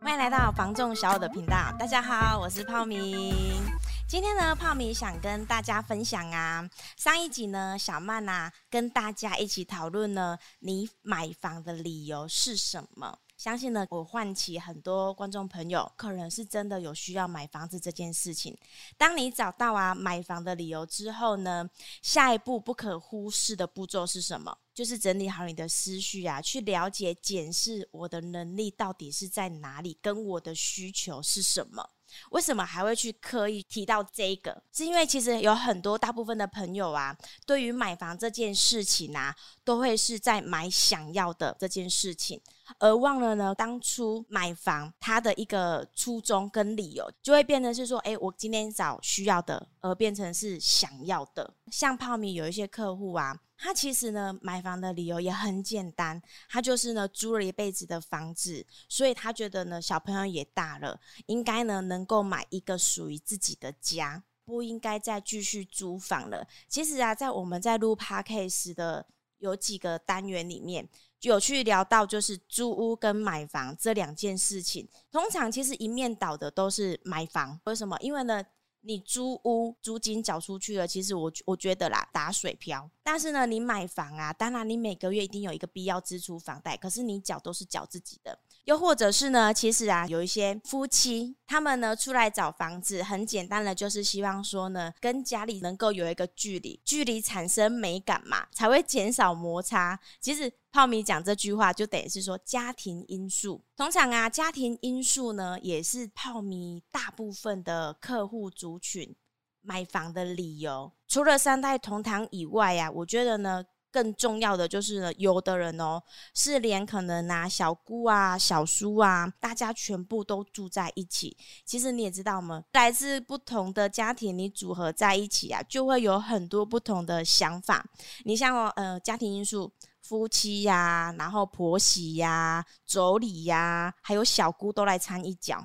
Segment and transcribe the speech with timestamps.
[0.00, 3.60] 欢迎来到房仲小五的频道，大家好，我是泡米。
[4.08, 13.18] 今天呢，泡米想跟大家分享啊，上一集呢，小曼啊跟大家一起讨论呢，你买房的理由是什么？
[13.38, 18.54] 相信呢，我唤起很多观众朋友，可能是真的有需要买房子这件事情。
[18.96, 21.70] 当你找到啊买房的理由之后呢，
[22.02, 24.58] 下一步不可忽视的步骤是什么？
[24.74, 31.90] 就是整理好你的思绪啊，去了解、检视我的能力到底是在哪里，跟我的需求是什么。
[32.30, 34.62] 为什么还会去刻意提到这个？
[34.72, 37.16] 是因为其实有很多大部分的朋友啊，
[37.46, 42.40] 对于买房这件事情啊，都会是在买想要的这件事情，
[42.78, 51.54] 而忘了呢，当初买房它的一个初衷跟理由，就会变成是说，诶，我今天找需要的，而变成是想要的。
[51.70, 53.40] 像泡米有一些客户啊。
[53.60, 66.46] 他其实呢，买房的理由也很简单，他就是呢，租了一辈子的房子，所以他觉得呢，小朋友也大了，应该呢，能够买一个属于自己的家，不应该再继续租房了。
[66.68, 69.04] 其实啊，在我们在录 Podcast 的
[69.38, 70.88] 有几个单元里面，
[71.22, 77.98] 有去聊到，就是租屋跟买房这两件事情，通常其实一面倒的都是买房，为什么？
[77.98, 78.44] 因为呢。
[78.80, 82.90] 你租屋租金缴出去了，其实我我觉得啦，打水漂。
[83.02, 88.38] 但是呢，你买房啊，当然你每个月一定有一个必要支出房贷，可是你缴都是缴自己的。
[88.64, 99.98] 又或者是呢，其实啊，有一些夫妻他们呢出来找房子，很简单的就是希望说呢，跟家里能够有一个距离，距离产生美感嘛，才会减少摩擦。
[100.20, 100.52] 其实。
[100.78, 103.60] 泡米讲这句话，就等于是说家庭因素。
[103.76, 109.12] 通常啊，家庭因素呢，也是泡米大部分的客户族群
[109.60, 110.92] 买房的理由。
[111.08, 116.00] 除了三代同堂以外啊，我觉得呢，更重要的就是呢，有的人哦，
[116.32, 121.36] 是连可能啊，小姑啊、小叔啊，大家全部都住在一起。
[121.64, 122.62] 其实你也知道吗？
[122.74, 127.84] 来自不同的家庭，你组合在一起啊，就会有很多不同的想法。
[128.24, 129.72] 你像哦，呃，家庭因素。
[130.08, 135.62] 夫妻呀、然后婆媳呀、妯娌呀，还有小姑都来掺一脚。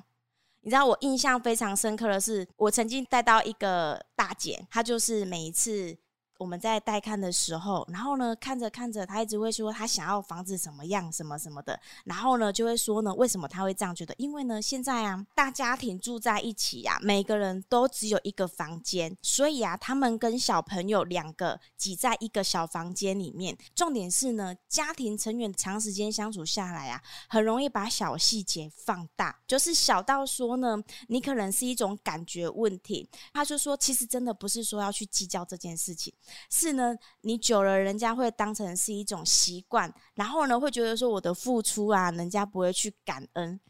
[0.60, 5.96] 你知道我印象非常深刻的是，我曾经带到一个大姐，她就是每一次。
[6.38, 11.78] 我们在带看的时候，然后呢，看着看着，他一直会说他想要房子什么样，什么什么的。
[12.04, 14.14] 然后呢，就会说呢，为什么他会这样觉得？
[14.18, 23.56] 因为呢，现在啊，大家庭住在一起呀、每个人都只有一个房间，所以啊，他们跟小朋友两个挤在一个小房间里面。
[23.74, 30.76] 重点是呢，家庭成员长时间相处下来啊，很容易把小细节放大，就是小到说呢，
[31.08, 33.08] 你可能是一种感觉问题。
[33.32, 36.12] 他就说，其实真的不是说要去计较这件事情。
[36.50, 43.60] 是呢，你久了，人家会当成是一种习惯，然后呢，会觉得说我的付出啊，人家不会去感恩，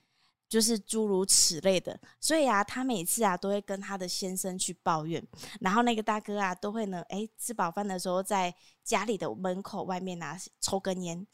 [0.49, 1.99] 就是诸如此类的。
[2.21, 5.27] 所以啊，他每次啊，都会跟他的先生去抱怨，
[5.61, 11.27] 然后那个大哥啊，都会呢，诶，吃饱饭的时候，在家里的门口外面啊，抽根烟，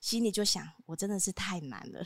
[0.00, 2.04] 心里就想，我真的是太难了。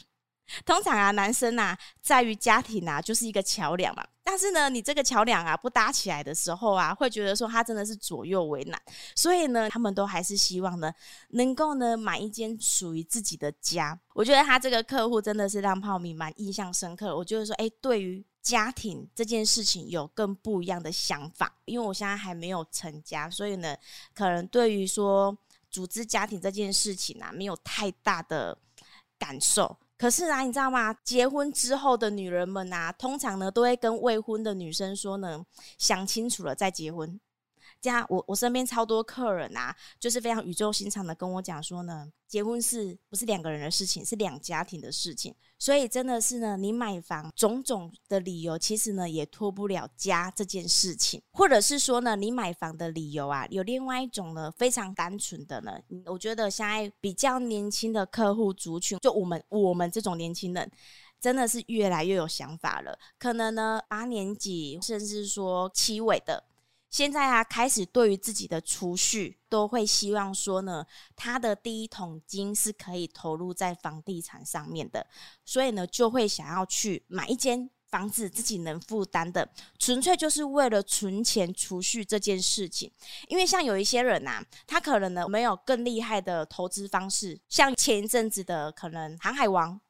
[0.65, 4.07] 通常啊，男生啊，在于家庭啊，就是一个桥梁嘛。
[4.25, 8.81] 但是呢，你这个桥梁啊不搭起来的时候啊，会觉得说他真的是左右为难。
[9.17, 10.93] 所以呢，他们都还是希望呢，
[11.31, 13.99] 能够呢买一间属于自己的家。
[14.15, 17.17] 我觉得他这个客户真的是让泡米蛮印象深刻。
[17.17, 21.53] 我就是说，哎，对于家庭这件事情有更不一样的想法。
[21.65, 23.77] 因为我现在还没有成家，所以呢，
[24.15, 25.37] 可能对于说
[25.69, 28.57] 组织家庭这件事情啊，没有太大的
[29.19, 29.77] 感受。
[30.03, 30.93] 可是啊，你知道吗？
[31.05, 35.47] 结婚之后的女人们啊，通常呢都会跟未婚的女生说呢，
[35.79, 37.21] 想清楚了再结婚。
[37.82, 45.34] 家，我我身边超多客人啊，就是非常语重心长的跟我讲说呢，结婚是不是两个人的事情，是两家庭的事情。
[45.59, 55.72] 所以真的是呢，你买房种种的理由，其实呢也脱不了家这件事情，或者是说呢，你买房的理由啊，有另外一种呢非常单纯的呢，
[56.06, 60.70] 我觉得现在比较年轻的客户族群，就我们我们这种年轻人，
[61.20, 66.44] 真的是越来越有想法了，可能呢八年级甚至说七尾的。
[66.93, 70.87] 现在啊，开始对于自己的储蓄都会希望说呢，
[71.17, 75.06] 他的第一桶金是可以投入在房地产上面的，
[75.43, 79.49] 所以呢，就会想要去买一间房子自己能负担的，
[79.79, 82.93] 纯粹就是为了存钱储蓄这件事情。
[83.29, 89.81] 因为像有一些人呐，他可能呢没有更厉害的投资方式，像前一阵子的可能航海王。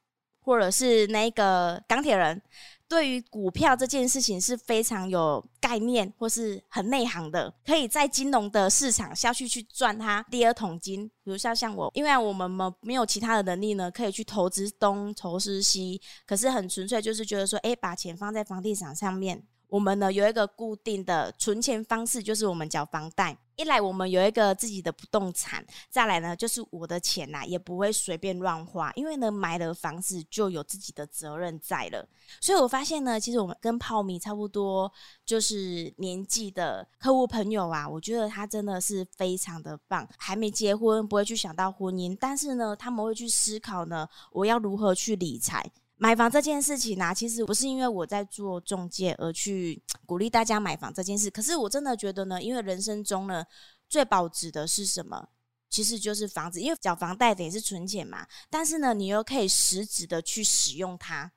[0.43, 2.43] 或者是那个钢铁人。
[2.89, 11.09] 对于股票这件事情是非常有概念或是很内行的，可以在金融的市场下去去赚它第二桶金。
[11.25, 12.51] 比如像像我，因为我们
[12.83, 19.43] 没有其他的能力呢，可以去投资东投资西，可是很纯粹就是觉得说，诶，把钱放在房地产上面。
[19.73, 23.35] 我们呢有一个固定的存钱方式，就是我们缴房贷。
[23.57, 32.07] 一来我们有一个自己的不动产，再来呢就是我的钱呐、也不会随便乱花，因为呢买了房子就有自己的责任在了。
[32.39, 34.93] 所以我发现呢，其实我们跟泡米差不多，
[35.25, 45.65] 就是年纪的客户朋友啊，我觉得他真的是非常的棒，还没结婚不会去想到婚姻，但是呢他们会去思考呢，我要如何去理财。
[46.03, 51.31] 买房这件事情呢、其实不是因为我在做中介而去 鼓励大家买房这件事。
[51.31, 53.45] 可是我真的觉得呢，因为人生中呢
[53.89, 55.29] 最保值的是什么？
[55.71, 58.27] 其实就是房子，因为缴房贷等于是存钱嘛。
[58.51, 61.31] 但是呢，你又可以实质的去使用它，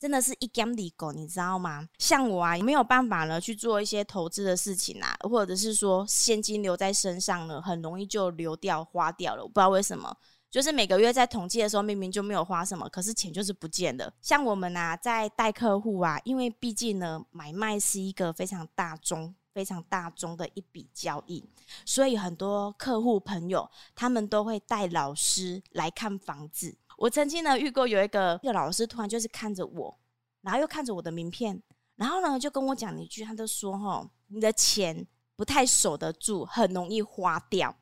[0.00, 1.88] 真的是一竿子狗，你知道吗？
[1.98, 9.44] 像我啊，没有办法呢去做一些投资的事情啊，或者是说现金留在身上呢，很容易就流掉花掉了。
[9.44, 10.16] 我不知道为什么。
[10.52, 14.12] 就是每个月在统计的时候，明明就没有花什么，可是钱就是不见了。
[14.20, 21.42] 像我们啊，在带客户啊，因为毕竟呢，买卖是一个非常大宗、非常大宗的一笔交易，
[21.86, 26.76] 所以很多客户朋友他们都会带老师来看房子。
[26.98, 29.98] 我曾经呢遇过有一个一个老师，突然就是看着我，
[30.42, 31.62] 然后又看着我的名片，
[31.96, 37.74] 然后呢就跟我讲一句，他就说：“齁，你的钱不太守得住，很容易花掉。”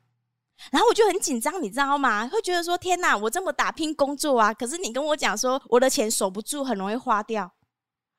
[0.69, 2.27] 然后我就很紧张，你知道吗？
[2.27, 7.51] 会觉得说天哪，我这么打拼工作啊，可是你跟我讲说我的钱守不住，很容易花掉。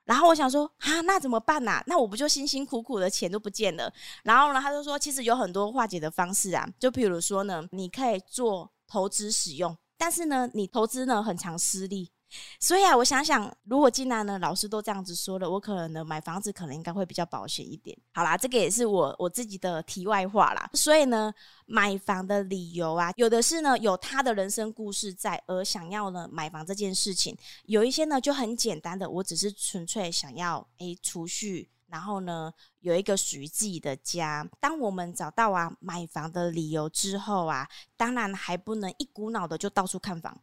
[0.05, 1.83] 然后我想说啊，那怎么办啊？
[1.87, 3.93] 那我不就辛辛苦苦的钱都不见了？
[4.25, 12.11] 然后呢，他就说其实有很多化解的方式啊，就比如说呢，你可以做投资使用，但是呢，你投资呢很常失利。
[12.59, 17.97] 所以啊，我想想，如果既然呢，老师都这样子说了，我可能呢买房子可能应该会比较保险一点。
[18.13, 20.71] 好啦，这个也是我我自己的题外话啦。
[20.75, 21.33] 所以呢，
[21.67, 27.35] 买房的理由啊，有的是呢有他的人生故事在，而想要呢买房这件事情；
[27.67, 34.49] 有一些呢就很简单的，我只是纯粹想要诶储蓄，然后呢有一个属于自己的家。
[34.61, 40.41] 当我们找到啊买房的理由之后啊，当然还不能一股脑的就到处看房。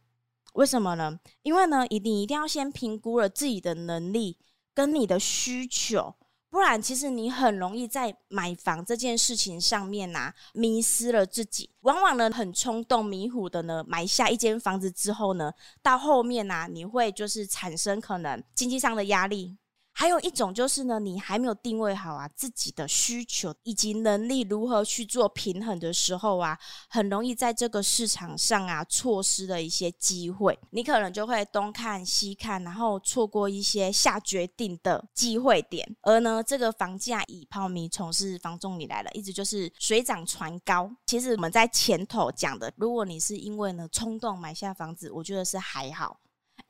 [0.54, 1.18] 为什么呢？
[1.42, 4.38] 因为呢，一定一定要先评估了自己的能力
[4.74, 6.14] 跟你的需求，
[6.50, 11.70] 不然其实你很容易在买房这件事情上面呐、啊，迷失了自己。
[11.82, 19.56] 往往呢，很冲动、迷糊的呢，买下一间房子之后呢，到后面呐、你会就是产生可能经济上的压力。
[19.92, 26.58] 还有一种就是呢，你还没有定位好啊自己的需求以及能力如何去做平衡的时候啊，
[26.88, 35.86] 很容易在这个市场上啊错失了一些机会，你可能就会东看西看，然后错过一些下决定的机会点。
[36.02, 40.90] 而呢，这个房价以泡米从事房仲里来了，一直就是水涨船高。
[41.06, 46.18] 其实我们在前头讲的，如果你是因为呢冲动买下房子，我觉得是还好。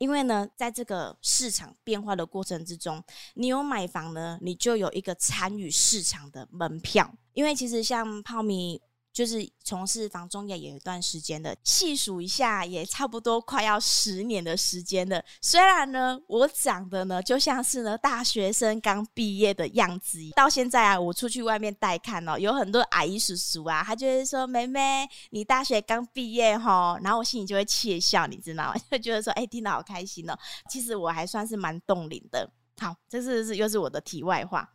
[0.01, 3.03] 因为呢，在这个市场变化的过程之中，
[3.35, 7.13] 你有买房呢，你就有一个参与市场的门票。
[7.33, 8.81] 因为其实像泡米。
[9.13, 15.23] 就是从事房中业也有一段时间的，细数一下也差不多快要十年的时间了。
[15.41, 28.75] 虽然呢，我长得呢就像是呢大学生刚毕业的样子，到现在啊，我出去外面带看哦，有很多阿姨叔叔啊，他就会说：“妹妹，你大学刚毕业齁。”然后我心里就会窃笑，你知道吗？
[28.91, 30.37] 就觉得说：“哎，听得好开心哦。”
[30.69, 32.49] 其实我还算是蛮冻龄的。
[32.79, 34.67] 好，这是是又是我的题外话。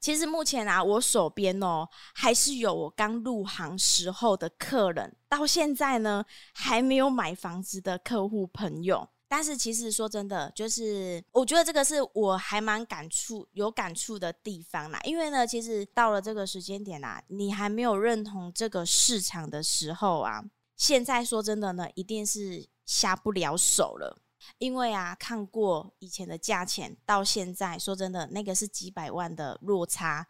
[0.00, 6.24] 其实目前啊，我手边哦，还是有我刚入行时候的客人，到现在呢
[6.54, 9.08] 还没有买房子的客户朋友。
[9.28, 15.00] 但是其实说真的，就是我觉得这个是我还蛮感触、有感触的地方啦。
[15.02, 20.44] 因为呢，其实到了这个时间点啊，你还没有认同这个市场的时候啊，
[20.76, 24.16] 现在说真的呢，一定是下不了手了。
[24.58, 30.26] 因为啊，看过以前的价钱，到现在说真的，那个是几百万的落差，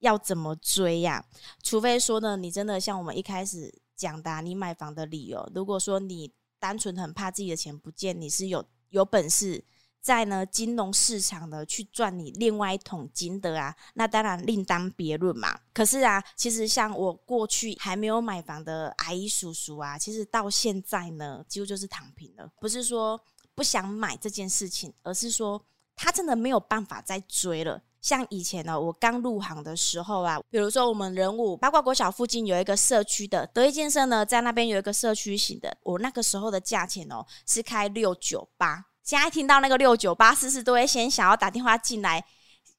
[0.00, 1.24] 要怎么追呀？
[1.62, 9.64] 除非说呢，你真的像我们一开始讲的，你买房的理由，如果说你单纯很怕自己的钱不见，你是有有本事
[10.00, 15.58] 在呢金融市场的去赚你另外一桶金的啊，那当然另当别论嘛。
[15.74, 23.20] 可是啊，其实像我过去还没有买房的阿姨叔叔啊，其实到现在呢，几乎就是躺平了，不是说。
[23.60, 25.62] 不想买这件事情，而是说
[25.94, 27.78] 他真的没有办法再追了。
[28.00, 42.24] 像以前呢，我刚入行的时候啊，比如说我们人物八卦国小附近有一个社区的德意建设呢，在那边有一个社区型的，我那个时候的价钱哦是开六九八，现在听到那个六九八，是不是都会先想要打电话进来？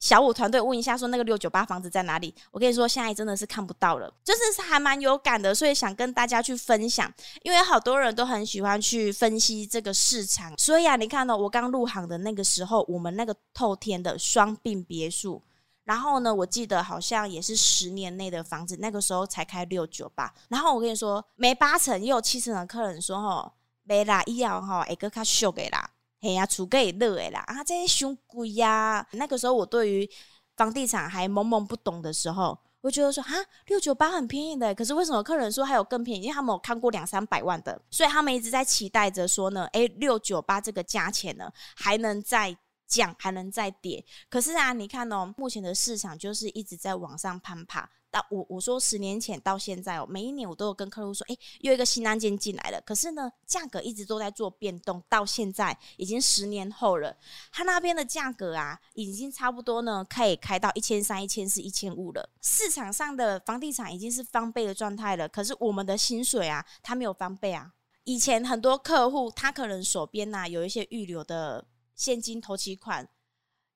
[0.02, 2.34] 小五团队问一下，说那个六九八房子在哪里？
[2.50, 7.14] 我跟你说，现在真的是看不到了，就是还蛮有感的，所以想跟大家去分享。
[7.44, 15.40] 因为好多人都很喜欢去分析这个市场，所以啊，你看到、我刚入行的那个时候，我们那个透天的双并别墅，
[15.84, 20.34] 然后呢，我记得好像也是十年内的房子，那个时候才开六九八。
[20.50, 23.54] 然后我跟你说，没八成也有七成的客人说，吼，
[23.84, 25.92] 没啦，以后吼，会更较俗的啦。
[26.22, 29.04] 嘿呀，厝价也热诶啦，啊，这些凶贵呀！
[29.14, 30.08] 那个时候我对于
[30.56, 33.32] 房地产还懵懵不懂的时候，我觉得说啊，
[33.66, 36.26] 六九八很便宜的，可是为什么客人说还有更便宜？
[36.26, 42.56] 因为他们有看过两三百万的，所以他们一直在期待着说呢，诶、六九八这个价钱呢还能再
[42.88, 44.06] 降，还能再跌。
[44.30, 47.90] 可是啊，你看哦，目前的市场就是一直在往上攀爬。
[48.12, 52.82] 到我我说十年前到现在哦，每一年我都有跟客户说，诶，又一个新案件进来了。
[52.86, 57.16] 可是呢，价格一直都在做变动，到现在已经十年后了，
[57.52, 62.30] 他那边的价格啊，已经差不多呢，可以开到一千三、一千四、一千五了。
[62.42, 67.72] 市场上的房地产已经是翻倍的状态了，可是我们的薪水啊，它没有翻倍啊。
[68.04, 71.64] 以前很多客户他可能手边呐有一些预留的
[71.96, 73.08] 现金头期款。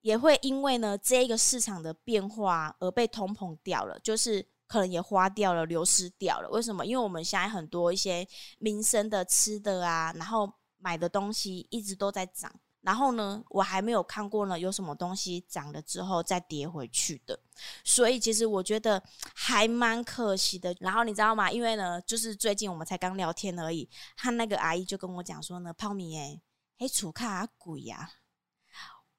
[0.05, 6.49] 也会因为呢，这一个市场的变化而被通膨掉了，就是可能也花掉了、流失掉了。
[6.51, 6.85] 为什么？
[6.85, 8.27] 因为我们现在很多一些
[8.59, 10.47] 民生的吃的啊，然后
[10.77, 12.53] 买的东西一直都在涨。
[12.81, 17.39] 然后呢，我还没有看过呢，有什么东西涨了之后再跌回去的。
[17.83, 19.01] 所以其实我觉得
[19.33, 20.75] 还蛮可惜的。
[20.81, 21.51] 然后你知道吗？
[21.51, 26.39] 因为呢，就是最近我们才刚聊天而已，他那个阿姨就跟我讲说呢，泡米诶，
[26.77, 28.11] 嘿，厝卡贵呀。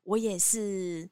[0.07, 1.11] 我也是，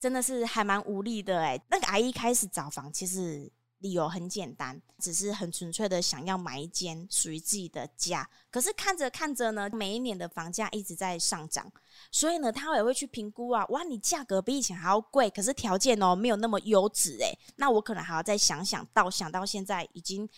[0.00, 1.60] 真的是还蛮无力的哎。
[1.70, 8.28] 那个阿姨开始找房，其实理由很简单，只是很纯粹的想要买一间属于自己的家。
[8.50, 11.72] 可是看着看着呢，每一年的房价一直在上涨，
[12.10, 20.28] 所以呢，他也会去评估啊，哇，你价格比以前还要贵，可是条件哦没有那么优质哎，那我可能还要再想想到，想到现在已经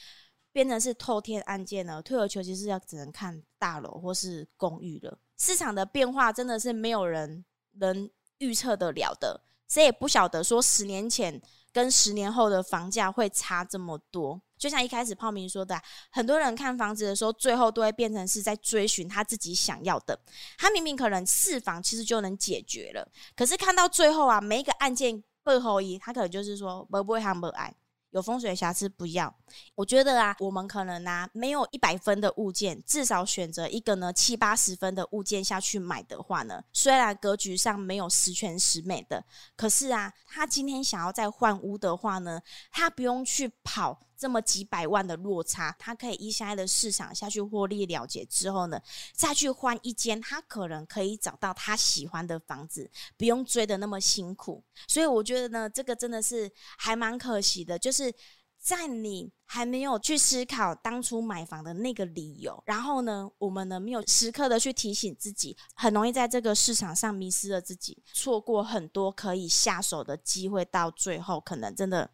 [0.52, 5.18] 变成是透天案件了，退而求其次要只能看大楼或是公寓了。
[5.36, 7.44] 市场的变化真的是没有人。
[7.78, 11.40] 能预测得了的，谁也不晓得说十年前
[11.72, 14.40] 跟十年后的房价会差这么多。
[14.56, 15.78] 就像一开始泡明说的，
[16.10, 20.18] 很多人看房子的时候，最后都会变成是在追寻他自己想要的。
[20.56, 27.74] 他明明可能四房其实就能解决了，可是看到最后啊，每一个案件背后一，他可能就是说不会还不爱。
[28.14, 29.34] 有风水瑕疵不要，
[29.74, 39.24] 我觉得啊，我们可能啊没有一百分的物件，至少选择一个呢七八十分的物件下去买的话呢，虽然格局上没有十全十美的，
[39.56, 42.40] 可是啊，他今天想要再换屋的话呢，
[42.70, 44.00] 他不用去跑。
[44.24, 48.80] 这么几百万的落差，他可以依现在的市场下去获利了结之后呢，
[49.12, 54.64] 再去换一间，他可能可以找到他喜欢的房子，不用追得那么辛苦。
[54.88, 58.10] 所以我觉得呢，这个真的是还蛮可惜的，就是
[58.58, 72.10] 在你还没有去思考当初买房的那个理由，然后呢，我们呢没有时刻的去提醒自己，很容易在这个市场上迷失了自己，错过很多可以下手的机会，到最后可能真的。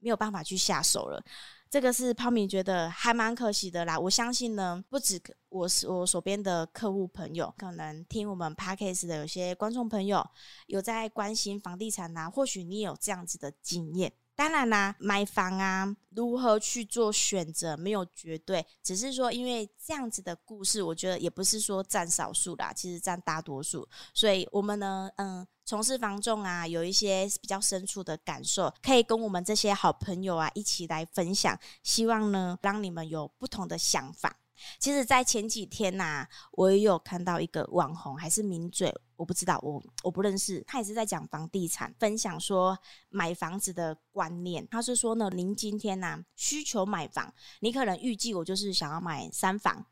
[0.00, 1.22] 没有办法去下手了，
[1.70, 3.98] 这个是泡米觉得还蛮可惜的啦。
[3.98, 10.26] 我相信呢，不止我是我手边的客户朋友，可能听我们 Podcast 的有些观众朋友
[10.66, 14.12] 有在关心房地产啊，或许你有这样子的经验。
[14.38, 23.88] 当然啦，买房啊，如何去做选择没有绝对，只是说因为这样子的故事，我觉得也不是说占少数啦，其实占大多数。
[24.14, 34.38] 所以我们呢，嗯，从事房仲啊，有一些比较深处的感受，可以跟我们这些好朋友啊一起来分享，希望呢让你们有不同的想法。
[34.78, 40.62] 其实，在前几天呐、啊，我也有看到一个网红，还是名嘴，我不知道，我我不认识。
[40.66, 44.66] 他也是在讲房地产，分享说买房子的观念。
[44.70, 49.84] 他是说呢，您今天呐、啊、需求买房，你可能预计我就是想要买三房，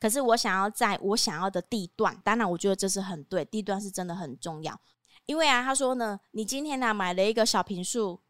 [0.00, 4.80] 可是我想要在我想要的地段，当然我觉得这是很对，地段是真的很重要。
[5.26, 8.20] 因为啊，他说呢，你今天呢、买了一个小平数，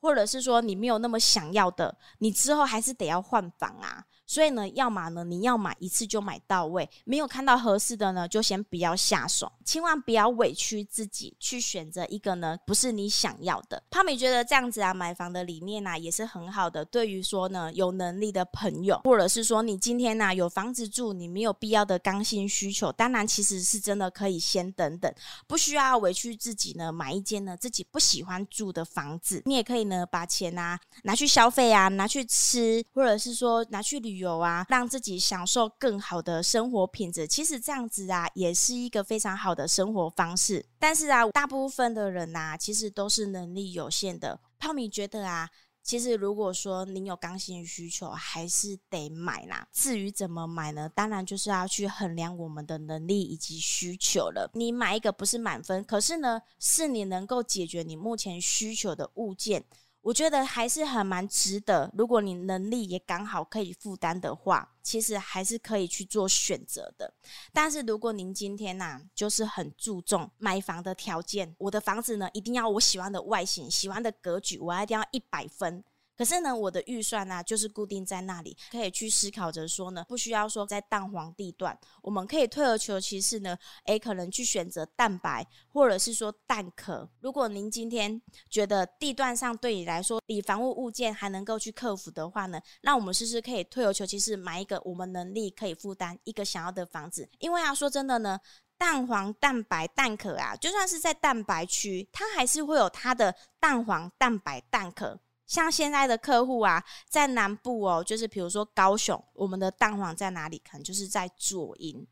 [0.00, 4.04] 或者是说你没有那么想要的，你之后还是得要换房啊。
[4.28, 13.82] 所以呢，要么呢，你要买一次就买到位，没有看到合适的呢，就先不要下手，千万不要委屈自己去选择一个呢不是你想要的。
[13.90, 16.84] 胖米觉得这样子啊，买房的理念啊也是很好的。
[16.84, 25.10] 对于说呢有能力的朋友，或者是说你今天呐有房子住，你没有必要的刚性需求，当然其实是真的可以先等等，
[25.46, 29.42] 不需要委屈自己呢买一间呢自己不喜欢住的房子。
[29.46, 37.26] 你也可以呢把钱啊拿去消费啊，拿去吃，或者是说拿去旅游啊，让自己享受更好的生活品质。
[37.26, 40.66] 其实这样子啊，也是一个非常好的生活方式。
[40.78, 44.40] 但是啊，大部分的人呐、啊，其实都是能力有限的。
[44.58, 45.48] 泡米觉得啊。
[45.80, 49.66] 其实，如果说您有刚性需求，还是得买啦。
[49.72, 50.86] 至于怎么买呢？
[50.94, 54.50] 当然就是要去衡量我们的能力以及需求了。
[54.52, 59.64] 你买一个不是满分，可是呢，是你能够解决你目前需求的物件，
[60.00, 61.90] 我觉得还是很蛮值得。
[61.96, 67.12] 如果你能力也刚好可以负担的话，其实还是可以去做选择的。
[67.52, 75.84] 但是如果您今天呐、就是很注重买房的条件，我的房子呢，一定要我喜欢的外形、喜欢的格局，我一定要一百分。
[76.18, 87.08] 可是呢，我的预算呢、啊，就是固定在那里，可以去思考着说呢，不需要说在蛋黄地段，我们可以退而求其次呢，诶，可能去选择蛋白，或者是说蛋壳。
[87.20, 88.20] 如果您今天
[88.50, 97.28] 觉得地段上对你来说比房屋物件还能够去克服的话呢，那我们试试可以退而求其次，买一个我们能力可以负担一个想要的房子。
[97.38, 98.40] 因为啊，说真的呢，
[98.76, 105.20] 蛋黄、蛋白、蛋壳啊，就算是在蛋白区，它还是会有它的蛋黄、蛋白、蛋壳。
[105.48, 110.62] 像现在的客户啊，在南部哦，就是比如说高雄，我们的蛋黄在哪里？
[110.70, 112.06] 可能就是在左营。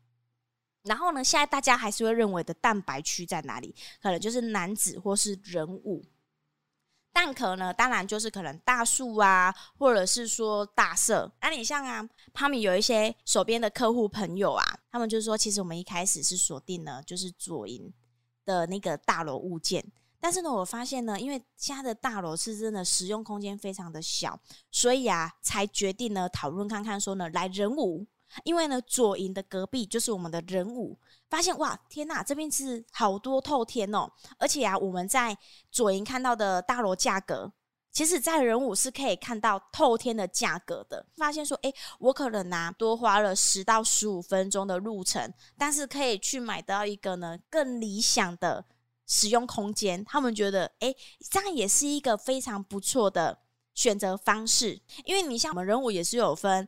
[0.83, 3.75] 然后呢，现在大家还是会认为的蛋白区在哪里？
[4.01, 6.03] 可能就是男子或是人物。
[7.13, 11.31] 蛋壳呢，当然就是可能大树啊，或者是说大社。
[11.41, 17.93] 那你像啊，他们有一些手边的客户朋友啊，他们就是说，其实我们一开始是锁定了就是左营
[18.45, 19.83] 的那个大楼物件。
[20.19, 24.39] 但是呢，我发现呢，因为现在的大楼是真的使用空间非常的小，
[24.71, 28.05] 所以啊，才决定呢讨论看看说呢，来仁武，
[28.43, 30.97] 因为呢左营的隔壁就是我们的仁武，
[31.29, 35.37] 发现哇，天呐，这边是好多透天哦，而且啊，我们在
[35.71, 37.51] 左营看到的大楼价格，
[37.91, 48.65] 其实在仁武是可以看到透天的价格的，发现说，诶，我可能啊多花了十到十五分钟的路程，但是可以去买到一个呢更理想的。
[49.07, 50.95] 使用空间，他们觉得，诶，
[51.31, 53.39] 这样也是一个非常不错的
[53.73, 54.79] 选择方式。
[55.05, 56.67] 因为你像我们人物也是有分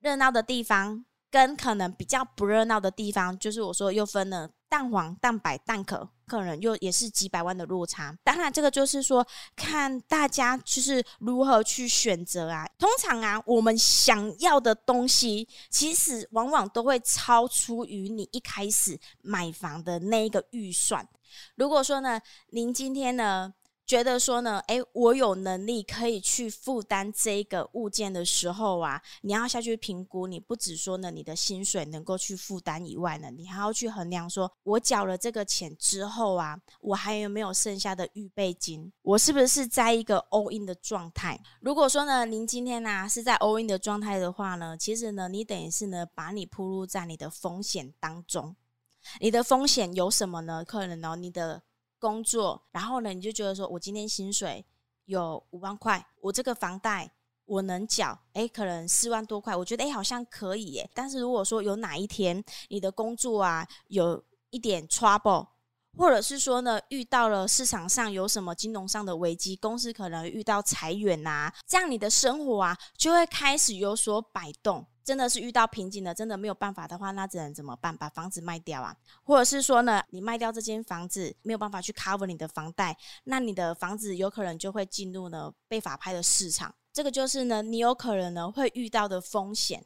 [0.00, 8.14] 热闹的地方，跟可能比较不热闹的地方，就是我说又分了蛋黄、蛋白、蛋壳，可能又也是几百万的落差。
[8.22, 12.68] 当然，这个就是说看大家就是如何去选择啊。
[12.78, 21.08] 通常啊，我们想要的东西，其实往往都会超出于你一开始买房的那一个预算。
[21.56, 23.52] 如果说呢，您今天呢
[23.88, 38.92] 觉得说呢，诶，我有能力可以去负担这个物件的时候啊，你要下去评估，你不只说呢，你的薪水能够去负担以外呢，你还要去衡量说，我缴了这个钱之后啊，我还有没有剩下的预备金？
[39.00, 41.40] 我是不是在一个 all in 的状态？
[41.62, 48.54] 如果说呢，您今天呢、啊、是在 all in 的状态的话呢，其实呢，你等于是呢，把你暴露在你的风险当中。
[49.20, 50.62] 你的风险有什么呢？
[50.62, 51.62] 可能呢，你的
[51.98, 54.64] 工作，然后呢，你就觉得说，我今天薪水
[55.06, 57.10] 有五万块，我这个房贷
[57.44, 60.90] 我能缴，诶，可能四万多块，我觉得诶，好像可以耶。
[60.94, 65.46] 但是如果说有哪一天你的工作啊有一点 trouble，
[65.96, 74.86] 或者是说呢遇到了市场上有什么金融上的危机，公司可能遇到裁员呐，这样你的生活啊就会开始有所摆动。
[75.08, 77.96] 真的是遇到瓶颈了，真的没有办法的话，那只能怎么办？
[77.96, 78.94] 把房子卖掉啊，
[79.24, 82.94] 或者是说呢，你卖掉这间房子没有办法去 cover 你的房贷，
[83.24, 89.82] 那你的房子有可能就会进入呢被法拍的市场，这个就是呢你有可能呢会遇到的风险。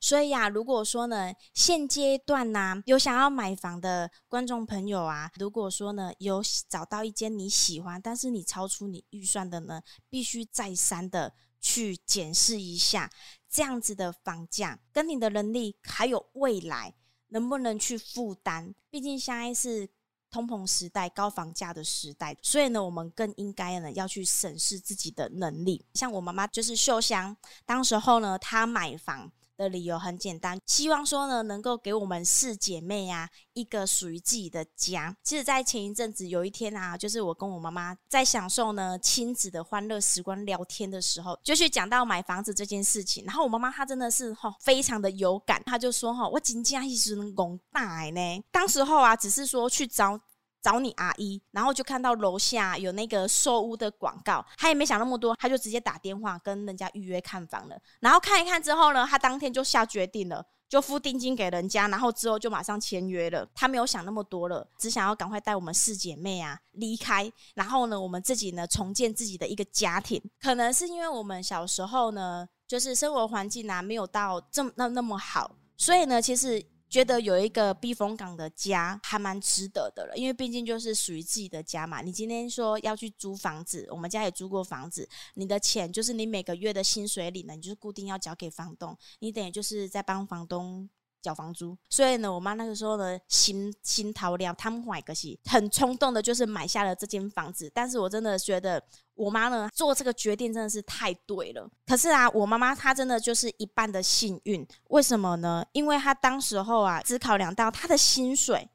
[0.00, 13.08] 所以啊，如果说呢现阶段呢、有想要买房的观众朋友啊，如果说呢有找到一间你喜欢，但是你超出你预算的呢，必须再三的去检视一下。
[13.48, 16.94] 这样子的房价跟你的能力还有未来
[17.28, 18.74] 能不能去负担？
[18.90, 19.88] 毕竟现在是
[20.30, 25.84] 通膨时代、高房价的时代，所以呢，我们更应该呢要去审视自己的能力。
[25.94, 29.32] 像我妈妈就是秀香，当时候呢，她买房。
[29.58, 35.14] 的理由很简单，希望说呢，能够给我们四姐妹啊一个属于自己的家。
[35.24, 43.24] 其实，在前一阵子有一天啊，就是我跟我妈妈在享受呢亲子的欢乐时光聊天的时候，就去讲到买房子这件事情。
[43.24, 48.44] 然后我妈妈她真的是哈非常的有感，她就说哈，我真的是戆大呢。
[48.52, 50.20] 当时候啊，只是说去找。
[50.60, 57.78] 找你阿姨，然后就看到楼下有那个售屋的广告，他也没想那么多，他就直接打电话跟人家预约看房了。
[58.00, 63.48] 然后看一看之后呢，他当天就下决定了，就付定金给人家，然后之后就马上签约了。
[63.54, 70.20] 他没有想那么多了，只想要赶快带我们四姐妹啊离开，然后呢，我们自己呢重建自己的一个家庭。
[70.40, 76.64] 可能是因为我们小时候呢，就是生活环境啊没有到这么那那么好，所以呢，其实。
[76.88, 82.00] 觉得有一个避风港的家还蛮值得的了，因为毕竟就是属于自己的家嘛。
[82.00, 90.88] 你今天说要去租房子，我们家也租过房子，你的钱就是你每个月的薪水里呢，你就是固定要交给房东，你等于就是在帮房东
[91.20, 91.76] 缴房租。
[91.90, 97.70] 所以呢，我妈那个时候呢，心心掏了，他们买个戏，很冲动的，就是买下了这间房子。
[97.74, 98.82] 但是我真的觉得。
[99.18, 101.68] 我妈呢，做这个决定真的是太对了。
[101.86, 104.66] 可是啊，我妈妈她真的就是一半的幸运。
[104.90, 105.64] 为什么呢？
[105.72, 108.70] 因为她当时候啊，只考量到她的薪水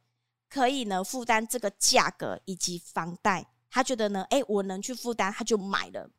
[0.50, 6.10] 可以呢负担这个价格以及房贷，她觉得呢，诶，我能去负担，她就买了。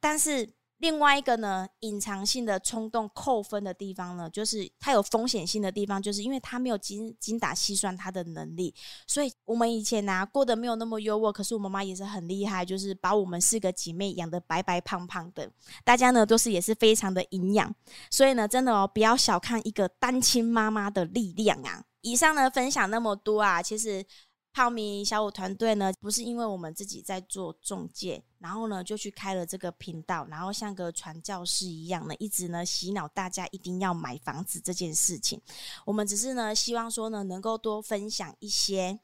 [0.00, 0.54] 但是。
[0.82, 8.74] 另外一个呢，隐藏性的冲动扣分的地方呢，就是它有风险性的地方，就是因为它没有精精打细算它的能力，
[9.06, 15.48] 所以我们以前、啊、过得没有那么优渥，可是我妈妈也是很厉害，就是把我们四个姐妹养得白白胖胖的，
[15.84, 17.72] 大家呢都是也是非常的营养，
[18.10, 21.84] 所以呢真的哦，不要小看一个单亲妈妈的力量啊！
[22.00, 24.04] 以上呢分享那么多啊，其实。
[24.52, 35.40] 泡米小五团队呢，不是因为我们自己在做中介，然后呢就去开了这个频道，然后像个传教士一样呢，一直呢洗脑大家一定要买房子这件事情。
[35.84, 39.00] 我们只是呢希望说呢，能够多分享一些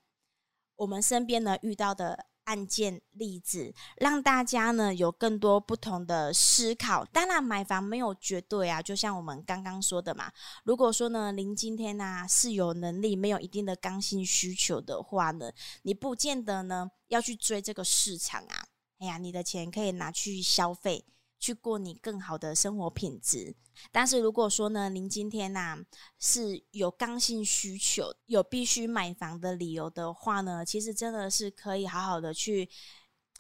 [0.77, 2.27] 我们身边呢遇到的。
[2.49, 7.05] 案件例子，让大家呢有更多不同的思考。
[7.13, 10.33] 当然，买房没有绝对啊，就像我们刚刚说的嘛。
[10.65, 18.65] 如果说呢，您今天呢、啊、是有能力，没有一定的刚性需求的话呢，你不见得呢要去追这个市场啊。
[19.01, 21.05] 哎呀，你的钱可以拿去消费。
[21.39, 23.55] 去过你更好的生活品质，
[23.93, 25.79] 但是如果说呢，您今天呐、啊、
[26.19, 32.69] 是有刚性需求，有必须买房的理由的话呢，其实真的是可以好好的去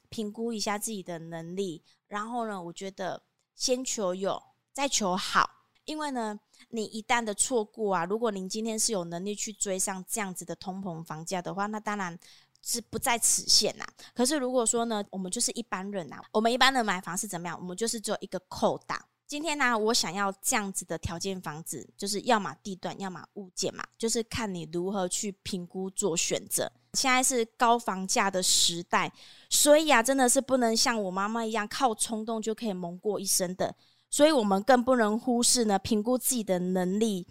[0.09, 3.23] 评估一下自己的能力，然后呢，我觉得
[3.55, 4.41] 先求有，
[4.73, 5.51] 再求好，
[5.85, 6.39] 因为呢，
[6.71, 12.19] 你一旦的错过啊，如果您今天是有能力去追上这样子的通膨房价的话，那当然。
[12.63, 13.85] 是不在此限呐。
[14.15, 17.59] 可是如果说呢，我们就是一般人呐，我们一般人买房是怎么样？
[17.61, 19.05] 我们就是只有一个扣打。
[19.27, 26.73] 今天呢，我想要这样子的条件房子，就是要么地段，要么物件嘛，就是看你如何去评估做选择。
[26.95, 29.13] 现在是高房价的时代，
[29.51, 33.77] 所以啊，真的是不能像我妈妈一样靠冲动就可以蒙过一生的。
[34.09, 37.27] 所以我们更不能忽视呢，评估自己的能力。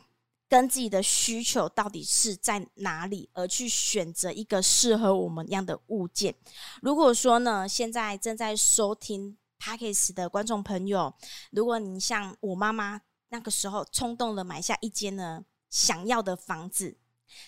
[0.49, 6.35] 跟自己的需求到底是在哪里，而去选择一个适合我们样的物件。
[6.81, 11.13] 如果说呢，现在正在收听 Podcast 的观众朋友，
[11.51, 16.97] 如果你像我妈妈那个时候冲动的买下一间呢想要的房子。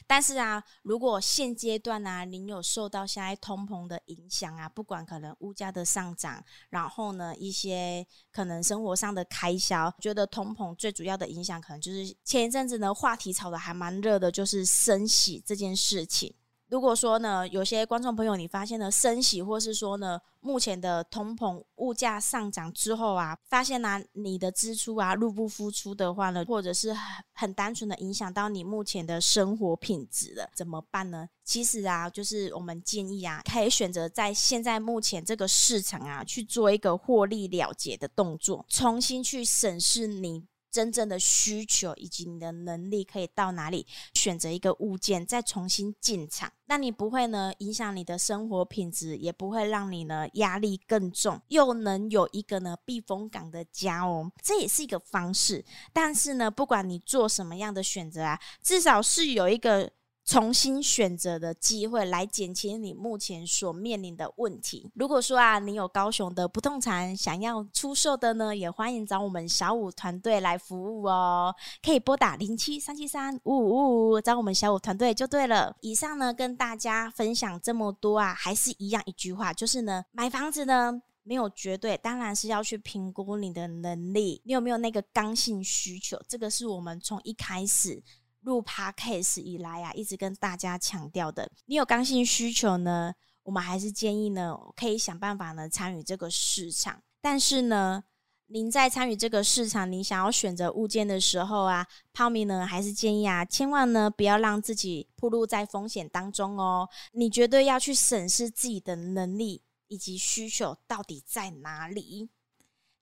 [0.05, 16.33] 但是啊，如果现阶段啊，您有受到现在通膨的影响啊，不管可能物价的上涨，然后呢，一些可能生活上的开销，觉得通膨最主要的影响，可能就是前一阵子呢，话题炒的还蛮热的，就是升息这件事情。
[16.69, 27.03] 如果说呢，有些观众朋友，你发现了升息，或是说呢，目前的通膨物价上涨之后啊，发现呢、你的支出啊入不敷出的话呢，或者是很
[27.34, 31.27] 很单纯的影响到你目前的生活品质了，怎么办呢？
[31.43, 40.45] 其实啊，就是我们建议啊，可以选择在现在目前这个市场啊，去做一个获利了结的动作，重新去审视你。
[40.71, 55.63] 真正的需求以及你的能力可以到哪里，选择一个物件再重新进场，那你不会呢影响你的生活品质，也不会让你呢压力更重，又能有一个呢避风港的家哦，这也是一个方式。
[55.91, 59.91] 但是呢，不管你做什么样的选择啊，至少是有一个。
[60.29, 64.91] 重新选择的机会，来减轻你目前所面临的问题。
[64.93, 71.55] 如果说啊，你有高雄的不动产想要出售的呢，也欢迎找我们小五团队来服务哦。
[71.81, 75.75] 可以拨打零七三七三五五五，找我们小五团队就对了。
[75.81, 86.21] 以上呢，跟大家分享这么多啊，还是一样一句话，就是呢，买房子呢没有绝对，当然是要去评估你的能力，你有没有那个刚性需求？
[86.27, 88.03] 这个是我们从一开始。
[88.41, 97.02] 入趴 case 以来啊，一直跟大家强调的，你有刚性需求呢，我们还是建议呢，可以想办法呢参与这个市场。
[97.21, 98.04] 但是呢，
[98.47, 106.88] 您在参与这个市场，您想要选择物件的时候啊，泡米呢还是建议啊，千万呢不要让自己暴露在风险当中哦。
[107.12, 112.30] 你绝对要去审视自己的能力以及需求到底在哪里。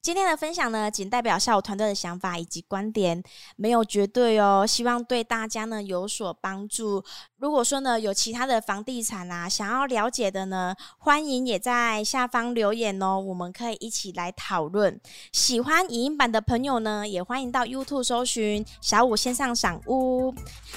[0.07, 3.21] 今天的分享呢，仅代表下午团队的想法以及观点，
[3.57, 4.65] 没有绝对哦。
[4.65, 7.03] 希望对大家呢有所帮助。
[7.39, 14.99] 如果说呢有其他的房地产啊想要了解的呢，欢迎也在下方留言哦，我们可以一起来讨论。
[15.31, 20.33] 喜欢影音版的朋友呢，也欢迎到 YouTube 搜寻小五线上赏屋。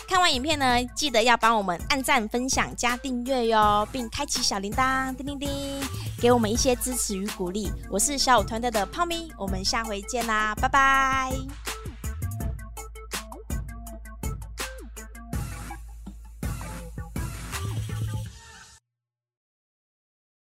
[0.07, 5.49] 看完影片呢，记得要帮我们按赞、分享、加订阅哟，并开启小铃铛，叮叮叮，
[6.21, 7.73] 给我们一些支持与鼓励。
[7.91, 11.80] 我是小五团队的泡咪，我们下回见啦，拜拜。